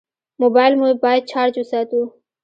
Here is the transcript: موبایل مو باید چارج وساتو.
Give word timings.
موبایل 0.41 0.73
مو 0.79 0.87
باید 1.03 1.23
چارج 1.31 1.53
وساتو. 1.59 2.01